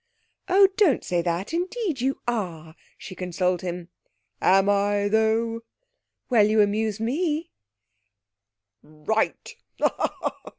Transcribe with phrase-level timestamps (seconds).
[0.47, 1.53] 'Oh, don't say that.
[1.53, 3.89] Indeed you are.' she consoled him.
[4.41, 5.61] 'Am I though?'
[6.27, 7.51] 'Well, you amuse me!'
[8.81, 9.55] 'Right!'